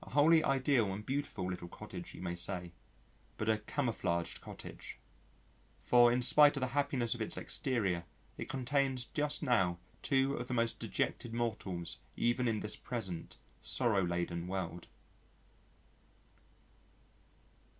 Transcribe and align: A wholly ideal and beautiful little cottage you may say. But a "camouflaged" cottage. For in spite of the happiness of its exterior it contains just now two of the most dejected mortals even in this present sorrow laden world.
A 0.03 0.09
wholly 0.09 0.43
ideal 0.43 0.91
and 0.93 1.05
beautiful 1.05 1.47
little 1.47 1.67
cottage 1.67 2.15
you 2.15 2.23
may 2.23 2.33
say. 2.33 2.71
But 3.37 3.49
a 3.49 3.59
"camouflaged" 3.59 4.41
cottage. 4.41 4.97
For 5.79 6.11
in 6.11 6.23
spite 6.23 6.57
of 6.57 6.61
the 6.61 6.69
happiness 6.73 7.13
of 7.13 7.21
its 7.21 7.37
exterior 7.37 8.05
it 8.35 8.49
contains 8.49 9.05
just 9.05 9.43
now 9.43 9.77
two 10.01 10.33
of 10.37 10.47
the 10.47 10.55
most 10.55 10.79
dejected 10.79 11.35
mortals 11.35 11.99
even 12.17 12.47
in 12.47 12.61
this 12.61 12.75
present 12.75 13.37
sorrow 13.61 14.01
laden 14.03 14.47
world. 14.47 14.87